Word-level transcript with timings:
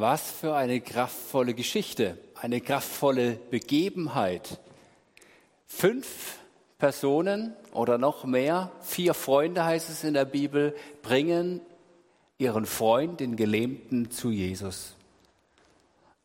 Was 0.00 0.30
für 0.30 0.56
eine 0.56 0.80
kraftvolle 0.80 1.52
Geschichte, 1.52 2.16
eine 2.34 2.62
kraftvolle 2.62 3.32
Begebenheit. 3.32 4.58
Fünf 5.66 6.38
Personen 6.78 7.52
oder 7.72 7.98
noch 7.98 8.24
mehr, 8.24 8.72
vier 8.80 9.12
Freunde 9.12 9.62
heißt 9.62 9.90
es 9.90 10.02
in 10.02 10.14
der 10.14 10.24
Bibel, 10.24 10.74
bringen 11.02 11.60
ihren 12.38 12.64
Freund, 12.64 13.20
den 13.20 13.36
Gelähmten, 13.36 14.10
zu 14.10 14.30
Jesus. 14.30 14.96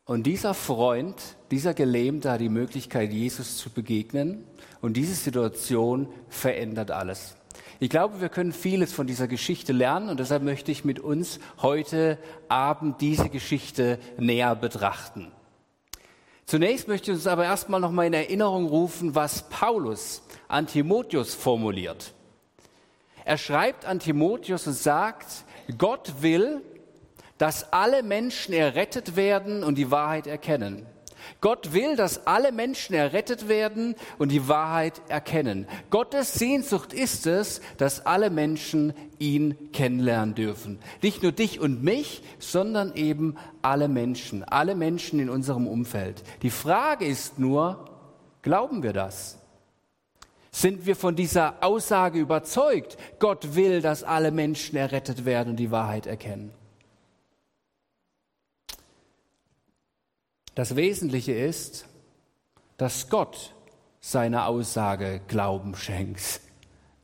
Und 0.06 0.22
dieser 0.22 0.54
Freund, 0.54 1.20
dieser 1.50 1.74
Gelähmte 1.74 2.30
hat 2.30 2.40
die 2.40 2.48
Möglichkeit, 2.48 3.12
Jesus 3.12 3.58
zu 3.58 3.68
begegnen. 3.68 4.46
Und 4.80 4.96
diese 4.96 5.14
Situation 5.14 6.08
verändert 6.30 6.92
alles. 6.92 7.36
Ich 7.78 7.90
glaube, 7.90 8.20
wir 8.20 8.30
können 8.30 8.52
vieles 8.52 8.92
von 8.92 9.06
dieser 9.06 9.28
Geschichte 9.28 9.72
lernen 9.72 10.08
und 10.08 10.18
deshalb 10.18 10.42
möchte 10.42 10.72
ich 10.72 10.84
mit 10.84 10.98
uns 10.98 11.40
heute 11.60 12.18
Abend 12.48 13.00
diese 13.00 13.28
Geschichte 13.28 13.98
näher 14.16 14.54
betrachten. 14.56 15.30
Zunächst 16.46 16.88
möchte 16.88 17.10
ich 17.10 17.16
uns 17.16 17.26
aber 17.26 17.44
erstmal 17.44 17.80
noch 17.80 17.90
mal 17.90 18.06
in 18.06 18.14
Erinnerung 18.14 18.66
rufen, 18.66 19.14
was 19.14 19.48
Paulus 19.48 20.22
an 20.48 20.66
Timotheus 20.66 21.34
formuliert. 21.34 22.14
Er 23.24 23.36
schreibt 23.36 23.84
an 23.84 23.98
Timotheus 23.98 24.66
und 24.66 24.74
sagt, 24.74 25.26
Gott 25.76 26.22
will, 26.22 26.62
dass 27.36 27.72
alle 27.72 28.02
Menschen 28.02 28.54
errettet 28.54 29.16
werden 29.16 29.64
und 29.64 29.74
die 29.76 29.90
Wahrheit 29.90 30.26
erkennen. 30.26 30.86
Gott 31.40 31.72
will, 31.72 31.96
dass 31.96 32.26
alle 32.26 32.52
Menschen 32.52 32.94
errettet 32.94 33.48
werden 33.48 33.94
und 34.18 34.30
die 34.30 34.48
Wahrheit 34.48 35.00
erkennen. 35.08 35.66
Gottes 35.90 36.34
Sehnsucht 36.34 36.92
ist 36.92 37.26
es, 37.26 37.60
dass 37.78 38.04
alle 38.06 38.30
Menschen 38.30 38.92
ihn 39.18 39.72
kennenlernen 39.72 40.34
dürfen. 40.34 40.78
Nicht 41.02 41.22
nur 41.22 41.32
dich 41.32 41.60
und 41.60 41.82
mich, 41.82 42.22
sondern 42.38 42.94
eben 42.94 43.36
alle 43.62 43.88
Menschen, 43.88 44.44
alle 44.44 44.74
Menschen 44.74 45.20
in 45.20 45.30
unserem 45.30 45.66
Umfeld. 45.66 46.22
Die 46.42 46.50
Frage 46.50 47.06
ist 47.06 47.38
nur, 47.38 47.90
glauben 48.42 48.82
wir 48.82 48.92
das? 48.92 49.38
Sind 50.50 50.86
wir 50.86 50.96
von 50.96 51.16
dieser 51.16 51.62
Aussage 51.62 52.18
überzeugt? 52.18 52.96
Gott 53.18 53.54
will, 53.56 53.82
dass 53.82 54.02
alle 54.02 54.30
Menschen 54.30 54.76
errettet 54.76 55.26
werden 55.26 55.50
und 55.50 55.56
die 55.56 55.70
Wahrheit 55.70 56.06
erkennen. 56.06 56.50
Das 60.56 60.74
Wesentliche 60.74 61.32
ist, 61.32 61.84
dass 62.78 63.10
Gott 63.10 63.54
seiner 64.00 64.46
Aussage 64.48 65.20
Glauben 65.28 65.76
schenkt. 65.76 66.40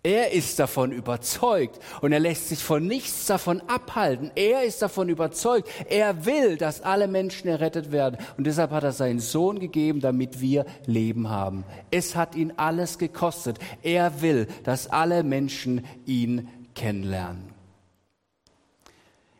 Er 0.02 0.32
ist 0.32 0.58
davon 0.58 0.90
überzeugt 0.90 1.78
und 2.00 2.12
er 2.12 2.18
lässt 2.18 2.48
sich 2.48 2.64
von 2.64 2.86
nichts 2.86 3.26
davon 3.26 3.60
abhalten. 3.68 4.30
Er 4.36 4.64
ist 4.64 4.80
davon 4.80 5.10
überzeugt. 5.10 5.68
Er 5.90 6.24
will, 6.24 6.56
dass 6.56 6.80
alle 6.80 7.08
Menschen 7.08 7.46
errettet 7.46 7.92
werden. 7.92 8.16
Und 8.38 8.46
deshalb 8.46 8.70
hat 8.70 8.84
er 8.84 8.92
seinen 8.92 9.20
Sohn 9.20 9.60
gegeben, 9.60 10.00
damit 10.00 10.40
wir 10.40 10.64
Leben 10.86 11.28
haben. 11.28 11.64
Es 11.90 12.16
hat 12.16 12.34
ihn 12.34 12.54
alles 12.56 12.96
gekostet. 12.96 13.58
Er 13.82 14.22
will, 14.22 14.48
dass 14.64 14.88
alle 14.88 15.22
Menschen 15.22 15.84
ihn 16.06 16.48
kennenlernen. 16.74 17.52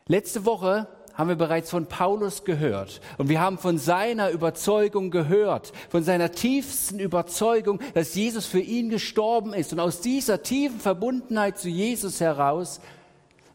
Letzte 0.05 0.45
Woche 0.45 0.87
haben 1.13 1.29
wir 1.29 1.35
bereits 1.35 1.69
von 1.69 1.85
Paulus 1.85 2.43
gehört. 2.43 3.01
Und 3.17 3.29
wir 3.29 3.39
haben 3.39 3.57
von 3.57 3.77
seiner 3.77 4.31
Überzeugung 4.31 5.11
gehört, 5.11 5.71
von 5.89 6.03
seiner 6.03 6.31
tiefsten 6.31 6.99
Überzeugung, 6.99 7.79
dass 7.93 8.15
Jesus 8.15 8.45
für 8.45 8.59
ihn 8.59 8.89
gestorben 8.89 9.53
ist. 9.53 9.73
Und 9.73 9.79
aus 9.79 10.01
dieser 10.01 10.41
tiefen 10.41 10.79
Verbundenheit 10.79 11.59
zu 11.59 11.69
Jesus 11.69 12.19
heraus 12.19 12.81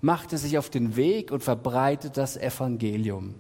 macht 0.01 0.33
er 0.33 0.39
sich 0.39 0.59
auf 0.59 0.71
den 0.71 0.97
Weg 0.97 1.33
und 1.33 1.43
verbreitet 1.43 2.17
das 2.17 2.37
Evangelium. 2.37 3.35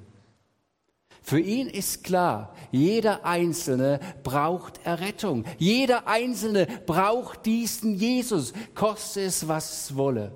Für 1.22 1.38
ihn 1.38 1.68
ist 1.68 2.04
klar, 2.04 2.54
jeder 2.70 3.24
Einzelne 3.26 4.00
braucht 4.22 4.80
Errettung. 4.84 5.44
Jeder 5.58 6.08
Einzelne 6.08 6.66
braucht 6.86 7.44
diesen 7.44 7.94
Jesus, 7.94 8.54
koste 8.74 9.20
es, 9.20 9.46
was 9.46 9.82
es 9.82 9.96
wolle. 9.96 10.32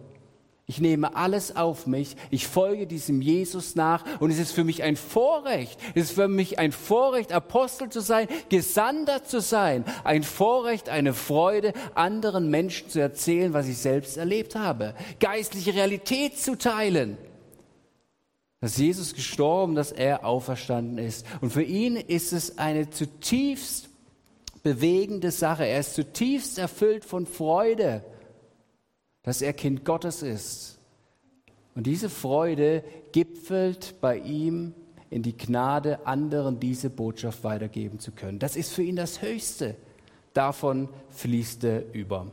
Ich 0.67 0.81
nehme 0.81 1.17
alles 1.17 1.57
auf 1.57 1.87
mich, 1.87 2.17
ich 2.31 2.47
folge 2.47 2.87
diesem 2.87 3.21
Jesus 3.21 3.75
nach 3.75 4.05
und 4.21 4.31
es 4.31 4.39
ist 4.39 4.53
für 4.53 4.63
mich 4.63 4.85
ein 4.85 4.97
Vorrecht, 4.97 5.79
es 5.95 6.05
ist 6.05 6.13
für 6.13 6.29
mich 6.29 6.61
ein 6.61 6.71
Vorrecht, 6.71 7.33
Apostel 7.33 7.91
zu 7.91 8.01
sein, 8.01 8.29
Gesandter 8.49 9.25
zu 9.25 9.41
sein, 9.41 9.85
ein 10.05 10.23
Vorrecht, 10.23 10.89
eine 10.89 11.15
Freude, 11.15 11.73
anderen 11.95 12.49
Menschen 12.49 12.89
zu 12.89 13.01
erzählen, 13.01 13.53
was 13.53 13.67
ich 13.67 13.79
selbst 13.79 14.17
erlebt 14.17 14.55
habe, 14.55 14.95
geistliche 15.19 15.75
Realität 15.75 16.39
zu 16.39 16.57
teilen. 16.57 17.19
Dass 18.61 18.77
Jesus 18.77 19.15
gestorben, 19.15 19.75
dass 19.75 19.91
er 19.91 20.25
auferstanden 20.25 20.99
ist. 20.99 21.27
Und 21.41 21.53
für 21.53 21.65
ihn 21.65 21.97
ist 21.97 22.33
es 22.33 22.59
eine 22.59 22.89
zutiefst 22.89 23.89
bewegende 24.63 25.33
Sache. 25.33 25.67
Er 25.67 25.81
ist 25.81 25.95
zutiefst 25.95 26.59
erfüllt 26.59 27.05
von 27.05 27.27
Freude 27.27 28.05
dass 29.23 29.43
er 29.43 29.53
Kind 29.53 29.85
Gottes 29.85 30.23
ist. 30.23 30.79
Und 31.75 31.87
diese 31.87 32.11
Freude 32.11 32.85
gipfelt 33.13 33.95
bei 34.01 34.19
ihm 34.19 34.75
in 35.11 35.23
die 35.23 35.37
Gnade, 35.37 36.07
anderen 36.07 36.59
diese 36.59 36.91
Botschaft 36.91 37.45
weitergeben 37.45 37.99
zu 37.99 38.13
können. 38.13 38.39
Das 38.39 38.57
ist 38.57 38.73
für 38.73 38.83
ihn 38.83 38.97
das 38.97 39.23
Höchste. 39.23 39.77
Davon 40.33 40.89
fließt 41.11 41.65
er 41.65 41.93
über. 41.93 42.31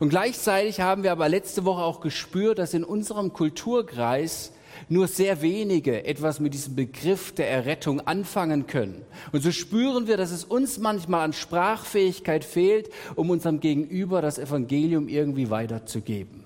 Und 0.00 0.10
gleichzeitig 0.10 0.80
haben 0.80 1.02
wir 1.02 1.12
aber 1.12 1.28
letzte 1.28 1.64
Woche 1.64 1.82
auch 1.82 2.00
gespürt, 2.00 2.58
dass 2.58 2.74
in 2.74 2.84
unserem 2.84 3.32
Kulturkreis 3.32 4.52
nur 4.88 5.08
sehr 5.08 5.42
wenige 5.42 6.04
etwas 6.04 6.40
mit 6.40 6.54
diesem 6.54 6.76
Begriff 6.76 7.32
der 7.32 7.50
Errettung 7.50 8.00
anfangen 8.00 8.66
können. 8.66 9.04
Und 9.32 9.42
so 9.42 9.52
spüren 9.52 10.06
wir, 10.06 10.16
dass 10.16 10.30
es 10.30 10.44
uns 10.44 10.78
manchmal 10.78 11.24
an 11.24 11.32
Sprachfähigkeit 11.32 12.44
fehlt, 12.44 12.90
um 13.14 13.30
unserem 13.30 13.60
Gegenüber 13.60 14.22
das 14.22 14.38
Evangelium 14.38 15.08
irgendwie 15.08 15.50
weiterzugeben. 15.50 16.44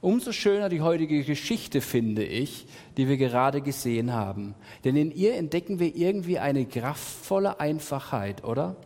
Umso 0.00 0.32
schöner 0.32 0.68
die 0.68 0.80
heutige 0.80 1.24
Geschichte 1.24 1.80
finde 1.80 2.24
ich, 2.24 2.66
die 2.96 3.08
wir 3.08 3.16
gerade 3.16 3.60
gesehen 3.60 4.12
haben. 4.12 4.54
Denn 4.84 4.96
in 4.96 5.10
ihr 5.10 5.34
entdecken 5.34 5.78
wir 5.78 5.94
irgendwie 5.94 6.38
eine 6.38 6.66
kraftvolle 6.66 7.60
Einfachheit, 7.60 8.44
oder? 8.44 8.76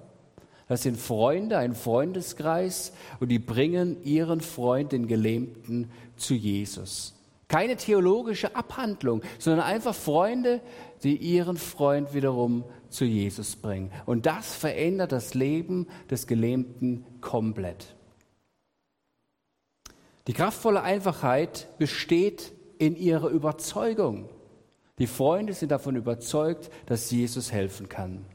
Das 0.69 0.83
sind 0.83 0.99
Freunde, 0.99 1.57
ein 1.57 1.75
Freundeskreis 1.75 2.93
und 3.21 3.31
die 3.31 3.39
bringen 3.39 3.97
ihren 4.05 4.43
Freund, 4.43 4.93
den 4.93 5.07
Gelähmten, 5.07 5.91
zu 6.17 6.35
Jesus. 6.35 7.18
Keine 7.49 7.77
theologische 7.77 8.55
Abhandlung, 8.55 9.23
sondern 9.39 9.65
einfach 9.65 9.95
Freunde, 9.95 10.61
die 11.03 11.17
ihren 11.17 11.57
Freund 11.57 12.13
wiederum 12.13 12.65
zu 12.91 13.05
Jesus 13.07 13.57
bringen. 13.57 13.91
Und 14.05 14.27
das 14.27 14.55
verändert 14.55 15.13
das 15.13 15.35
Leben 15.35 15.87
des 16.11 16.27
Gelähmten 16.27 17.07
komplett. 17.21 17.97
Die 20.27 20.35
kraftvolle 20.35 20.83
Einfachheit 20.83 21.69
besteht 21.79 22.53
in 22.79 22.97
ihrer 22.97 23.29
Überzeugung. 23.29 24.29
Die 24.99 25.07
Freunde 25.07 25.55
sind 25.55 25.71
davon 25.71 25.97
überzeugt, 25.97 26.71
dass 26.85 27.11
Jesus 27.11 27.51
helfen 27.51 27.89
kann. 27.89 28.27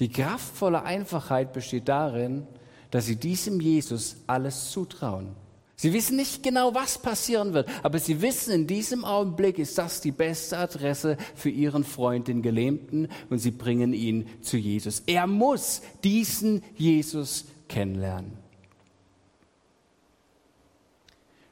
Die 0.00 0.08
kraftvolle 0.08 0.84
Einfachheit 0.84 1.52
besteht 1.52 1.88
darin, 1.88 2.46
dass 2.90 3.06
sie 3.06 3.16
diesem 3.16 3.60
Jesus 3.60 4.16
alles 4.26 4.70
zutrauen. 4.70 5.36
Sie 5.76 5.92
wissen 5.92 6.16
nicht 6.16 6.42
genau, 6.42 6.74
was 6.74 6.98
passieren 6.98 7.54
wird, 7.54 7.68
aber 7.82 7.98
sie 7.98 8.22
wissen, 8.22 8.52
in 8.52 8.66
diesem 8.66 9.04
Augenblick 9.04 9.58
ist 9.58 9.78
das 9.78 10.00
die 10.00 10.12
beste 10.12 10.58
Adresse 10.58 11.16
für 11.34 11.48
ihren 11.48 11.82
Freund, 11.82 12.28
den 12.28 12.42
Gelähmten, 12.42 13.08
und 13.30 13.38
sie 13.38 13.50
bringen 13.50 13.92
ihn 13.92 14.28
zu 14.42 14.56
Jesus. 14.56 15.02
Er 15.06 15.26
muss 15.26 15.82
diesen 16.04 16.62
Jesus 16.76 17.46
kennenlernen. 17.68 18.42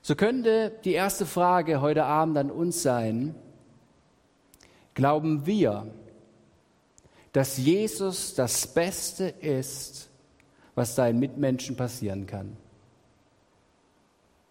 So 0.03 0.15
könnte 0.15 0.73
die 0.85 0.93
erste 0.93 1.27
Frage 1.27 1.81
heute 1.81 2.05
Abend 2.05 2.37
an 2.37 2.51
uns 2.51 2.83
sein, 2.83 3.35
glauben 4.95 5.47
wir, 5.47 5.87
dass 7.33 7.59
Jesus 7.59 8.35
das 8.35 8.67
Beste 8.67 9.25
ist, 9.25 10.09
was 10.75 10.95
deinen 10.95 11.19
Mitmenschen 11.19 11.77
passieren 11.77 12.27
kann? 12.27 12.57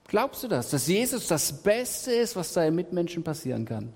Glaubst 0.09 0.43
du 0.43 0.47
das, 0.47 0.71
dass 0.71 0.87
Jesus 0.87 1.27
das 1.27 1.61
Beste 1.61 2.11
ist, 2.11 2.35
was 2.35 2.53
deinen 2.53 2.75
Mitmenschen 2.75 3.23
passieren 3.23 3.65
kann? 3.65 3.93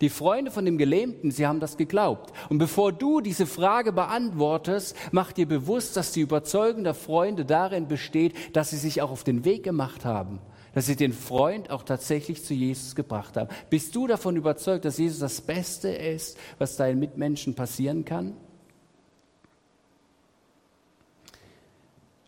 Die 0.00 0.10
Freunde 0.10 0.52
von 0.52 0.64
dem 0.64 0.78
Gelähmten, 0.78 1.32
sie 1.32 1.44
haben 1.44 1.58
das 1.58 1.76
geglaubt. 1.76 2.32
Und 2.48 2.58
bevor 2.58 2.92
du 2.92 3.20
diese 3.20 3.44
Frage 3.44 3.92
beantwortest, 3.92 4.94
mach 5.10 5.32
dir 5.32 5.46
bewusst, 5.46 5.96
dass 5.96 6.12
die 6.12 6.20
Überzeugung 6.20 6.84
der 6.84 6.94
Freunde 6.94 7.44
darin 7.44 7.88
besteht, 7.88 8.34
dass 8.54 8.70
sie 8.70 8.76
sich 8.76 9.02
auch 9.02 9.10
auf 9.10 9.24
den 9.24 9.44
Weg 9.44 9.64
gemacht 9.64 10.04
haben, 10.04 10.38
dass 10.72 10.86
sie 10.86 10.94
den 10.94 11.12
Freund 11.12 11.70
auch 11.70 11.82
tatsächlich 11.82 12.44
zu 12.44 12.54
Jesus 12.54 12.94
gebracht 12.94 13.36
haben. 13.36 13.48
Bist 13.70 13.96
du 13.96 14.06
davon 14.06 14.36
überzeugt, 14.36 14.84
dass 14.84 14.98
Jesus 14.98 15.18
das 15.18 15.40
Beste 15.40 15.88
ist, 15.88 16.38
was 16.58 16.76
deinen 16.76 17.00
Mitmenschen 17.00 17.56
passieren 17.56 18.04
kann? 18.04 18.36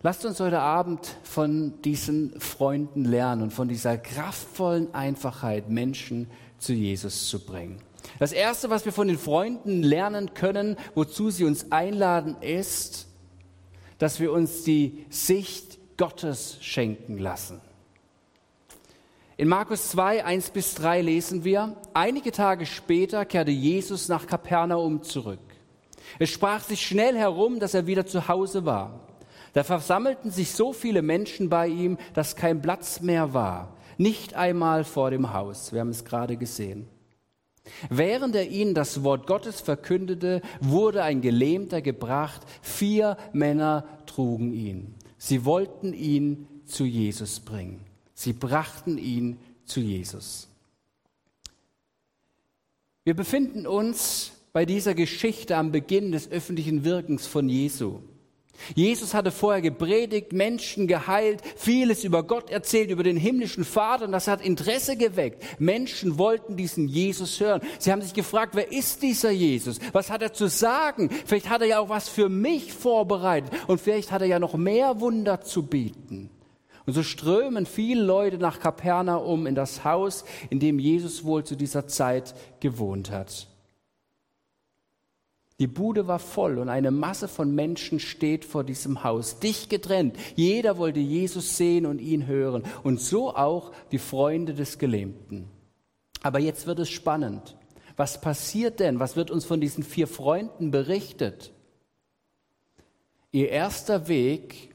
Lasst 0.02 0.24
uns 0.24 0.40
heute 0.40 0.60
Abend 0.60 1.14
von 1.22 1.82
diesen 1.82 2.40
Freunden 2.40 3.04
lernen 3.04 3.42
und 3.42 3.52
von 3.52 3.68
dieser 3.68 3.98
kraftvollen 3.98 4.94
Einfachheit, 4.94 5.68
Menschen 5.68 6.30
zu 6.56 6.72
Jesus 6.72 7.28
zu 7.28 7.38
bringen. 7.44 7.82
Das 8.18 8.32
Erste, 8.32 8.70
was 8.70 8.86
wir 8.86 8.94
von 8.94 9.08
den 9.08 9.18
Freunden 9.18 9.82
lernen 9.82 10.32
können, 10.32 10.78
wozu 10.94 11.28
sie 11.28 11.44
uns 11.44 11.70
einladen, 11.70 12.36
ist, 12.40 13.08
dass 13.98 14.20
wir 14.20 14.32
uns 14.32 14.62
die 14.62 15.04
Sicht 15.10 15.78
Gottes 15.98 16.56
schenken 16.62 17.18
lassen. 17.18 17.60
In 19.36 19.48
Markus 19.48 19.90
2, 19.90 20.24
1 20.24 20.48
bis 20.48 20.76
3 20.76 21.02
lesen 21.02 21.44
wir, 21.44 21.76
einige 21.92 22.32
Tage 22.32 22.64
später 22.64 23.26
kehrte 23.26 23.50
Jesus 23.50 24.08
nach 24.08 24.26
Kapernaum 24.26 25.02
zurück. 25.02 25.40
Es 26.18 26.30
sprach 26.30 26.64
sich 26.64 26.86
schnell 26.86 27.18
herum, 27.18 27.60
dass 27.60 27.74
er 27.74 27.86
wieder 27.86 28.06
zu 28.06 28.28
Hause 28.28 28.64
war. 28.64 29.09
Da 29.52 29.64
versammelten 29.64 30.30
sich 30.30 30.52
so 30.52 30.72
viele 30.72 31.02
Menschen 31.02 31.48
bei 31.48 31.66
ihm, 31.68 31.98
dass 32.14 32.36
kein 32.36 32.62
Platz 32.62 33.00
mehr 33.00 33.34
war, 33.34 33.76
nicht 33.98 34.34
einmal 34.34 34.84
vor 34.84 35.10
dem 35.10 35.32
Haus. 35.32 35.72
Wir 35.72 35.80
haben 35.80 35.90
es 35.90 36.04
gerade 36.04 36.36
gesehen. 36.36 36.86
Während 37.88 38.34
er 38.34 38.48
ihnen 38.48 38.74
das 38.74 39.02
Wort 39.04 39.26
Gottes 39.26 39.60
verkündete, 39.60 40.40
wurde 40.60 41.02
ein 41.02 41.20
Gelähmter 41.20 41.82
gebracht. 41.82 42.42
Vier 42.62 43.16
Männer 43.32 43.86
trugen 44.06 44.52
ihn. 44.52 44.94
Sie 45.18 45.44
wollten 45.44 45.92
ihn 45.92 46.46
zu 46.64 46.84
Jesus 46.84 47.40
bringen. 47.40 47.84
Sie 48.14 48.32
brachten 48.32 48.98
ihn 48.98 49.38
zu 49.64 49.80
Jesus. 49.80 50.48
Wir 53.04 53.14
befinden 53.14 53.66
uns 53.66 54.32
bei 54.52 54.64
dieser 54.64 54.94
Geschichte 54.94 55.56
am 55.56 55.72
Beginn 55.72 56.12
des 56.12 56.30
öffentlichen 56.30 56.84
Wirkens 56.84 57.26
von 57.26 57.48
Jesu. 57.48 58.00
Jesus 58.74 59.14
hatte 59.14 59.30
vorher 59.30 59.62
gepredigt, 59.62 60.32
Menschen 60.32 60.86
geheilt, 60.86 61.42
vieles 61.56 62.04
über 62.04 62.22
Gott 62.22 62.50
erzählt, 62.50 62.90
über 62.90 63.02
den 63.02 63.16
himmlischen 63.16 63.64
Vater 63.64 64.04
und 64.04 64.12
das 64.12 64.28
hat 64.28 64.42
Interesse 64.42 64.96
geweckt. 64.96 65.42
Menschen 65.58 66.18
wollten 66.18 66.56
diesen 66.56 66.88
Jesus 66.88 67.40
hören. 67.40 67.62
Sie 67.78 67.90
haben 67.90 68.02
sich 68.02 68.14
gefragt, 68.14 68.54
wer 68.54 68.70
ist 68.70 69.02
dieser 69.02 69.30
Jesus? 69.30 69.78
Was 69.92 70.10
hat 70.10 70.22
er 70.22 70.32
zu 70.32 70.48
sagen? 70.48 71.10
Vielleicht 71.26 71.48
hat 71.48 71.62
er 71.62 71.68
ja 71.68 71.78
auch 71.80 71.88
was 71.88 72.08
für 72.08 72.28
mich 72.28 72.72
vorbereitet 72.72 73.50
und 73.66 73.80
vielleicht 73.80 74.12
hat 74.12 74.22
er 74.22 74.28
ja 74.28 74.38
noch 74.38 74.54
mehr 74.54 75.00
Wunder 75.00 75.40
zu 75.40 75.64
bieten. 75.64 76.30
Und 76.86 76.94
so 76.94 77.02
strömen 77.02 77.66
viele 77.66 78.02
Leute 78.02 78.38
nach 78.38 78.58
Kapernaum 78.58 79.46
in 79.46 79.54
das 79.54 79.84
Haus, 79.84 80.24
in 80.48 80.60
dem 80.60 80.78
Jesus 80.78 81.24
wohl 81.24 81.44
zu 81.44 81.56
dieser 81.56 81.86
Zeit 81.86 82.34
gewohnt 82.60 83.10
hat. 83.10 83.49
Die 85.60 85.66
Bude 85.66 86.06
war 86.06 86.18
voll 86.18 86.58
und 86.58 86.70
eine 86.70 86.90
Masse 86.90 87.28
von 87.28 87.54
Menschen 87.54 88.00
steht 88.00 88.46
vor 88.46 88.64
diesem 88.64 89.04
Haus, 89.04 89.40
dicht 89.40 89.68
getrennt. 89.68 90.16
Jeder 90.34 90.78
wollte 90.78 91.00
Jesus 91.00 91.58
sehen 91.58 91.84
und 91.84 92.00
ihn 92.00 92.26
hören 92.26 92.64
und 92.82 92.98
so 92.98 93.36
auch 93.36 93.72
die 93.92 93.98
Freunde 93.98 94.54
des 94.54 94.78
Gelähmten. 94.78 95.48
Aber 96.22 96.38
jetzt 96.38 96.66
wird 96.66 96.78
es 96.78 96.88
spannend. 96.88 97.58
Was 97.96 98.22
passiert 98.22 98.80
denn? 98.80 99.00
Was 99.00 99.16
wird 99.16 99.30
uns 99.30 99.44
von 99.44 99.60
diesen 99.60 99.84
vier 99.84 100.06
Freunden 100.06 100.70
berichtet? 100.70 101.52
Ihr 103.30 103.50
erster 103.50 104.08
Weg 104.08 104.70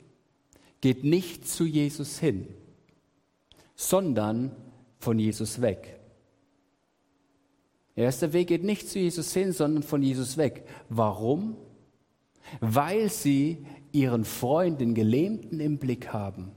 geht 0.82 1.04
nicht 1.04 1.48
zu 1.48 1.66
Jesus 1.66 2.20
hin, 2.20 2.48
sondern 3.74 4.56
von 5.00 5.18
Jesus 5.18 5.62
weg. 5.62 6.00
Der 7.96 8.06
erste 8.06 8.34
Weg 8.34 8.48
geht 8.48 8.64
nicht 8.64 8.90
zu 8.90 9.00
Jesus 9.00 9.34
hin, 9.34 9.54
sondern 9.54 9.84
von 9.84 10.02
Jesus 10.02 10.38
weg. 10.38 10.66
Warum? 10.90 11.56
Weil 12.60 13.10
sie 13.10 13.66
ihren 13.92 14.26
Freund, 14.26 14.82
den 14.82 14.94
Gelähmten, 14.94 15.60
im 15.60 15.78
Blick 15.78 16.12
haben. 16.12 16.52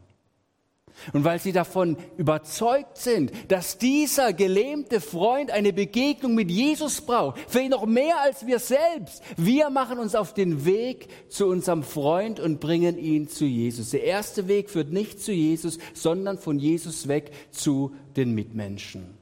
Und 1.12 1.25
weil 1.25 1.38
sie 1.38 1.52
davon 1.52 1.96
überzeugt 2.17 2.99
sind, 2.99 3.31
dass 3.49 3.79
dieser 3.79 4.32
gelähmte 4.32 5.00
Freund 5.00 5.50
eine 5.50 5.73
Begegnung 5.73 6.35
mit 6.35 6.50
Jesus 6.50 7.00
braucht, 7.00 7.38
vielleicht 7.49 7.70
noch 7.70 7.87
mehr 7.87 8.20
als 8.20 8.46
wir 8.46 8.58
selbst. 8.58 9.23
Wir 9.37 9.70
machen 9.70 9.99
uns 9.99 10.14
auf 10.14 10.35
den 10.35 10.64
Weg 10.64 11.08
zu 11.29 11.46
unserem 11.46 11.82
Freund 11.82 12.40
und 12.40 12.61
bringen 12.61 12.99
ihn 12.99 13.29
zu 13.29 13.44
Jesus. 13.44 13.90
Der 13.90 14.05
erste 14.05 14.49
Weg 14.49 14.70
führt 14.70 14.93
nicht 14.93 15.20
zu 15.20 15.32
Jesus, 15.32 15.79
sondern 15.94 16.38
von 16.38 16.58
Jesus 16.58 17.08
weg 17.08 17.31
zu 17.50 17.94
den 18.17 18.35
Mitmenschen. 18.35 19.18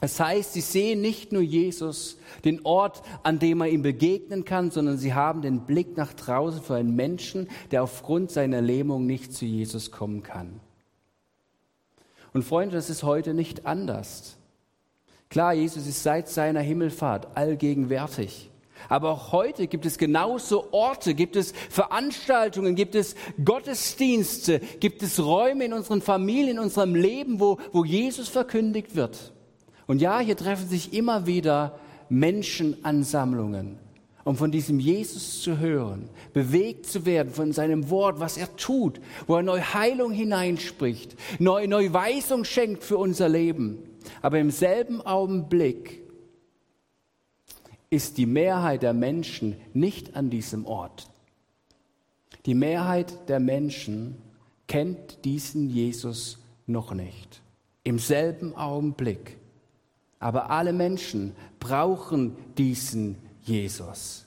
Das 0.00 0.18
heißt, 0.18 0.54
sie 0.54 0.62
sehen 0.62 1.02
nicht 1.02 1.30
nur 1.30 1.42
Jesus, 1.42 2.16
den 2.44 2.64
Ort, 2.64 3.02
an 3.22 3.38
dem 3.38 3.60
er 3.60 3.68
ihm 3.68 3.82
begegnen 3.82 4.44
kann, 4.44 4.70
sondern 4.70 4.96
sie 4.96 5.12
haben 5.12 5.42
den 5.42 5.66
Blick 5.66 5.96
nach 5.96 6.14
draußen 6.14 6.62
für 6.62 6.76
einen 6.76 6.96
Menschen, 6.96 7.48
der 7.70 7.82
aufgrund 7.82 8.30
seiner 8.30 8.62
Lähmung 8.62 9.06
nicht 9.06 9.34
zu 9.34 9.44
Jesus 9.44 9.90
kommen 9.90 10.22
kann. 10.22 10.60
Und 12.32 12.44
Freunde, 12.44 12.76
das 12.76 12.88
ist 12.88 13.02
heute 13.02 13.34
nicht 13.34 13.66
anders. 13.66 14.36
Klar, 15.28 15.52
Jesus 15.52 15.86
ist 15.86 16.02
seit 16.02 16.28
seiner 16.28 16.60
Himmelfahrt 16.60 17.36
allgegenwärtig. 17.36 18.50
Aber 18.88 19.10
auch 19.10 19.32
heute 19.32 19.66
gibt 19.66 19.84
es 19.84 19.98
genauso 19.98 20.72
Orte, 20.72 21.14
gibt 21.14 21.36
es 21.36 21.52
Veranstaltungen, 21.68 22.74
gibt 22.74 22.94
es 22.94 23.14
Gottesdienste, 23.44 24.60
gibt 24.80 25.02
es 25.02 25.22
Räume 25.22 25.66
in 25.66 25.74
unseren 25.74 26.00
Familien, 26.00 26.56
in 26.56 26.58
unserem 26.58 26.94
Leben, 26.94 27.40
wo, 27.40 27.58
wo 27.72 27.84
Jesus 27.84 28.28
verkündigt 28.28 28.96
wird. 28.96 29.34
Und 29.90 30.00
ja, 30.00 30.20
hier 30.20 30.36
treffen 30.36 30.68
sich 30.68 30.92
immer 30.92 31.26
wieder 31.26 31.76
Menschenansammlungen, 32.08 33.76
um 34.22 34.36
von 34.36 34.52
diesem 34.52 34.78
Jesus 34.78 35.42
zu 35.42 35.58
hören, 35.58 36.08
bewegt 36.32 36.86
zu 36.86 37.06
werden 37.06 37.32
von 37.32 37.52
seinem 37.52 37.90
Wort, 37.90 38.20
was 38.20 38.36
er 38.36 38.54
tut, 38.54 39.00
wo 39.26 39.34
er 39.34 39.42
neue 39.42 39.74
Heilung 39.74 40.12
hineinspricht, 40.12 41.16
neue, 41.40 41.66
neue 41.66 41.92
Weisung 41.92 42.44
schenkt 42.44 42.84
für 42.84 42.98
unser 42.98 43.28
Leben. 43.28 43.78
Aber 44.22 44.38
im 44.38 44.52
selben 44.52 45.00
Augenblick 45.00 46.02
ist 47.90 48.16
die 48.16 48.26
Mehrheit 48.26 48.84
der 48.84 48.94
Menschen 48.94 49.56
nicht 49.74 50.14
an 50.14 50.30
diesem 50.30 50.66
Ort. 50.66 51.10
Die 52.46 52.54
Mehrheit 52.54 53.28
der 53.28 53.40
Menschen 53.40 54.18
kennt 54.68 55.24
diesen 55.24 55.68
Jesus 55.68 56.38
noch 56.68 56.94
nicht. 56.94 57.42
Im 57.82 57.98
selben 57.98 58.54
Augenblick 58.54 59.39
aber 60.20 60.50
alle 60.50 60.72
Menschen 60.72 61.34
brauchen 61.58 62.36
diesen 62.56 63.18
Jesus. 63.42 64.26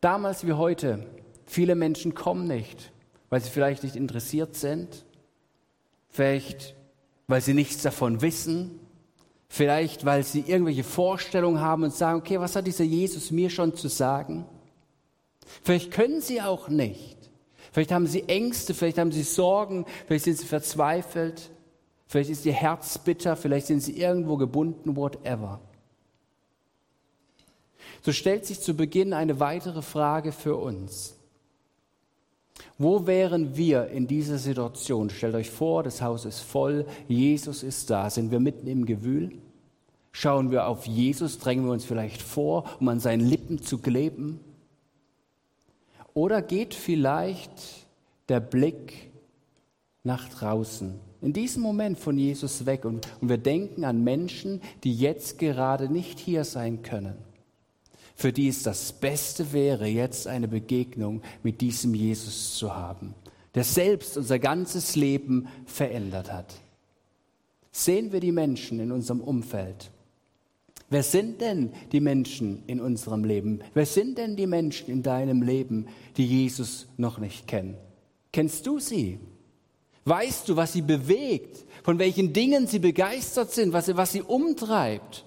Damals 0.00 0.46
wie 0.46 0.52
heute, 0.52 1.04
viele 1.44 1.74
Menschen 1.74 2.14
kommen 2.14 2.46
nicht, 2.46 2.92
weil 3.28 3.40
sie 3.40 3.50
vielleicht 3.50 3.82
nicht 3.82 3.96
interessiert 3.96 4.54
sind, 4.56 5.04
vielleicht 6.08 6.74
weil 7.26 7.40
sie 7.40 7.54
nichts 7.54 7.82
davon 7.82 8.22
wissen, 8.22 8.78
vielleicht 9.48 10.04
weil 10.04 10.22
sie 10.22 10.40
irgendwelche 10.40 10.84
Vorstellungen 10.84 11.60
haben 11.60 11.82
und 11.82 11.92
sagen, 11.92 12.20
okay, 12.20 12.38
was 12.38 12.54
hat 12.54 12.68
dieser 12.68 12.84
Jesus 12.84 13.32
mir 13.32 13.50
schon 13.50 13.74
zu 13.74 13.88
sagen? 13.88 14.46
Vielleicht 15.64 15.90
können 15.90 16.20
sie 16.20 16.40
auch 16.40 16.68
nicht. 16.68 17.16
Vielleicht 17.72 17.90
haben 17.90 18.06
sie 18.06 18.28
Ängste, 18.28 18.74
vielleicht 18.74 18.98
haben 18.98 19.12
sie 19.12 19.24
Sorgen, 19.24 19.86
vielleicht 20.06 20.24
sind 20.24 20.38
sie 20.38 20.46
verzweifelt. 20.46 21.50
Vielleicht 22.06 22.30
ist 22.30 22.46
ihr 22.46 22.52
Herz 22.52 22.98
bitter, 22.98 23.36
vielleicht 23.36 23.66
sind 23.66 23.80
sie 23.80 23.98
irgendwo 23.98 24.36
gebunden, 24.36 24.96
whatever. 24.96 25.60
So 28.02 28.12
stellt 28.12 28.46
sich 28.46 28.60
zu 28.60 28.74
Beginn 28.74 29.12
eine 29.12 29.40
weitere 29.40 29.82
Frage 29.82 30.30
für 30.32 30.56
uns. 30.56 31.16
Wo 32.78 33.06
wären 33.06 33.56
wir 33.56 33.88
in 33.88 34.06
dieser 34.06 34.38
Situation? 34.38 35.10
Stellt 35.10 35.34
euch 35.34 35.50
vor, 35.50 35.82
das 35.82 36.02
Haus 36.02 36.24
ist 36.24 36.40
voll, 36.40 36.86
Jesus 37.08 37.62
ist 37.62 37.90
da. 37.90 38.08
Sind 38.08 38.30
wir 38.30 38.40
mitten 38.40 38.66
im 38.66 38.86
Gewühl? 38.86 39.32
Schauen 40.12 40.50
wir 40.50 40.66
auf 40.66 40.86
Jesus, 40.86 41.38
drängen 41.38 41.64
wir 41.64 41.72
uns 41.72 41.84
vielleicht 41.84 42.22
vor, 42.22 42.64
um 42.80 42.88
an 42.88 43.00
seinen 43.00 43.26
Lippen 43.26 43.62
zu 43.62 43.78
kleben? 43.78 44.40
Oder 46.14 46.40
geht 46.40 46.74
vielleicht 46.74 47.50
der 48.28 48.40
Blick 48.40 49.10
nach 50.06 50.28
draußen 50.28 50.98
in 51.20 51.32
diesem 51.32 51.62
Moment 51.62 51.98
von 51.98 52.18
Jesus 52.18 52.66
weg 52.66 52.84
und, 52.84 53.08
und 53.20 53.28
wir 53.28 53.38
denken 53.38 53.84
an 53.84 54.04
Menschen, 54.04 54.60
die 54.84 54.94
jetzt 54.94 55.38
gerade 55.38 55.90
nicht 55.90 56.18
hier 56.18 56.44
sein 56.44 56.82
können, 56.82 57.16
für 58.14 58.32
die 58.32 58.48
es 58.48 58.62
das 58.62 58.92
Beste 58.92 59.52
wäre, 59.52 59.86
jetzt 59.86 60.26
eine 60.26 60.48
Begegnung 60.48 61.22
mit 61.42 61.60
diesem 61.60 61.94
Jesus 61.94 62.56
zu 62.56 62.74
haben, 62.76 63.14
der 63.54 63.64
selbst 63.64 64.16
unser 64.16 64.38
ganzes 64.38 64.94
Leben 64.94 65.48
verändert 65.64 66.32
hat. 66.32 66.54
Sehen 67.72 68.12
wir 68.12 68.20
die 68.20 68.32
Menschen 68.32 68.78
in 68.78 68.92
unserem 68.92 69.20
Umfeld. 69.20 69.90
Wer 70.88 71.02
sind 71.02 71.40
denn 71.40 71.72
die 71.90 72.00
Menschen 72.00 72.62
in 72.68 72.80
unserem 72.80 73.24
Leben? 73.24 73.60
Wer 73.74 73.86
sind 73.86 74.16
denn 74.18 74.36
die 74.36 74.46
Menschen 74.46 74.90
in 74.90 75.02
deinem 75.02 75.42
Leben, 75.42 75.88
die 76.16 76.24
Jesus 76.24 76.86
noch 76.96 77.18
nicht 77.18 77.48
kennen? 77.48 77.76
Kennst 78.32 78.66
du 78.66 78.78
sie? 78.78 79.18
Weißt 80.06 80.48
du, 80.48 80.56
was 80.56 80.72
sie 80.72 80.82
bewegt, 80.82 81.64
von 81.82 81.98
welchen 81.98 82.32
Dingen 82.32 82.68
sie 82.68 82.78
begeistert 82.78 83.50
sind, 83.50 83.72
was, 83.72 83.94
was 83.96 84.12
sie 84.12 84.22
umtreibt? 84.22 85.24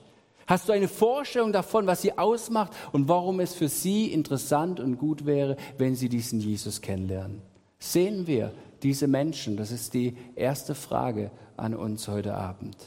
Hast 0.48 0.68
du 0.68 0.74
eine 0.74 0.88
Vorstellung 0.88 1.52
davon, 1.52 1.86
was 1.86 2.02
sie 2.02 2.18
ausmacht 2.18 2.72
und 2.94 3.10
warum 3.10 3.42
es 3.42 3.54
für 3.54 3.68
sie 3.68 4.12
interessant 4.12 4.80
und 4.80 4.98
gut 4.98 5.26
wäre, 5.26 5.58
wenn 5.78 5.96
sie 5.96 6.08
diesen 6.08 6.40
Jesus 6.40 6.82
kennenlernen? 6.82 7.42
Sehen 7.78 8.26
wir 8.26 8.54
diese 8.82 9.08
Menschen? 9.08 9.58
Das 9.58 9.70
ist 9.70 9.94
die 9.94 10.16
erste 10.36 10.76
Frage 10.76 11.30
an 11.58 11.76
uns 11.76 12.08
heute 12.08 12.36
Abend. 12.36 12.78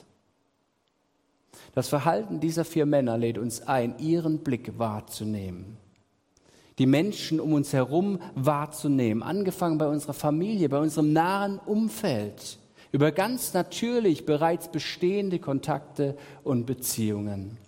Das 1.75 1.89
Verhalten 1.89 2.41
dieser 2.41 2.65
vier 2.65 2.87
Männer 2.87 3.19
lädt 3.19 3.37
uns 3.37 3.61
ein, 3.69 3.99
ihren 3.99 4.39
Blick 4.39 4.79
wahrzunehmen. 4.79 5.77
Die 6.79 6.87
Menschen 6.87 7.39
um 7.39 7.53
uns 7.53 7.73
herum 7.73 8.19
wahrzunehmen, 8.35 9.23
angefangen 9.23 9.79
bei 9.79 9.89
unserer 9.89 10.15
Familie, 10.15 10.69
bei 10.69 10.79
unserem 10.79 11.13
nahen 11.13 11.59
Umfeld, 11.59 12.59
über 12.93 13.13
ganz 13.13 13.55
natürlich 13.55 14.27
bereits 14.27 14.71
bestehende 14.71 15.39
Kontakte 15.39 16.17
und 16.45 16.67
Beziehungen. 16.67 17.59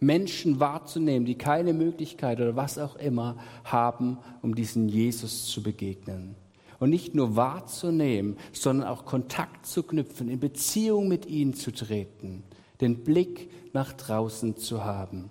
Menschen 0.00 0.60
wahrzunehmen, 0.60 1.26
die 1.26 1.36
keine 1.36 1.74
Möglichkeit 1.74 2.40
oder 2.40 2.56
was 2.56 2.78
auch 2.78 2.96
immer 2.96 3.36
haben, 3.64 4.18
um 4.40 4.54
diesen 4.54 4.88
Jesus 4.88 5.46
zu 5.46 5.62
begegnen. 5.62 6.36
Und 6.78 6.88
nicht 6.88 7.14
nur 7.14 7.36
wahrzunehmen, 7.36 8.38
sondern 8.52 8.88
auch 8.88 9.04
Kontakt 9.04 9.66
zu 9.66 9.82
knüpfen, 9.82 10.30
in 10.30 10.40
Beziehung 10.40 11.08
mit 11.08 11.26
ihnen 11.26 11.52
zu 11.52 11.70
treten, 11.70 12.42
den 12.80 13.04
Blick 13.04 13.50
nach 13.74 13.92
draußen 13.92 14.56
zu 14.56 14.82
haben. 14.82 15.30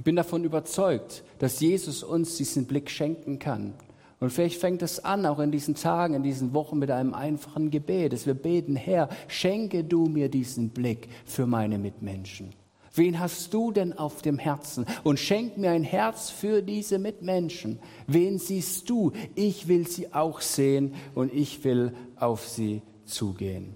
Ich 0.00 0.04
bin 0.04 0.16
davon 0.16 0.44
überzeugt, 0.44 1.24
dass 1.40 1.60
Jesus 1.60 2.02
uns 2.02 2.38
diesen 2.38 2.64
Blick 2.64 2.88
schenken 2.88 3.38
kann. 3.38 3.74
Und 4.18 4.30
vielleicht 4.30 4.58
fängt 4.58 4.80
es 4.80 5.04
an, 5.04 5.26
auch 5.26 5.40
in 5.40 5.50
diesen 5.50 5.74
Tagen, 5.74 6.14
in 6.14 6.22
diesen 6.22 6.54
Wochen 6.54 6.78
mit 6.78 6.90
einem 6.90 7.12
einfachen 7.12 7.70
Gebet, 7.70 8.14
dass 8.14 8.24
wir 8.24 8.32
beten, 8.32 8.76
Herr, 8.76 9.10
schenke 9.28 9.84
du 9.84 10.06
mir 10.06 10.30
diesen 10.30 10.70
Blick 10.70 11.10
für 11.26 11.46
meine 11.46 11.76
Mitmenschen. 11.76 12.54
Wen 12.94 13.20
hast 13.20 13.52
du 13.52 13.72
denn 13.72 13.92
auf 13.92 14.22
dem 14.22 14.38
Herzen? 14.38 14.86
Und 15.04 15.18
schenk 15.18 15.58
mir 15.58 15.72
ein 15.72 15.84
Herz 15.84 16.30
für 16.30 16.62
diese 16.62 16.98
Mitmenschen. 16.98 17.78
Wen 18.06 18.38
siehst 18.38 18.88
du? 18.88 19.12
Ich 19.34 19.68
will 19.68 19.86
sie 19.86 20.14
auch 20.14 20.40
sehen 20.40 20.94
und 21.14 21.30
ich 21.30 21.62
will 21.62 21.92
auf 22.16 22.48
sie 22.48 22.80
zugehen. 23.04 23.74